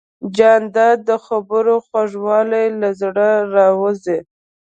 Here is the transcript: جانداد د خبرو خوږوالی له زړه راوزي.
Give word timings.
جانداد 0.35 0.97
د 1.09 1.11
خبرو 1.25 1.75
خوږوالی 1.85 2.65
له 2.81 2.89
زړه 3.01 3.29
راوزي. 3.55 4.19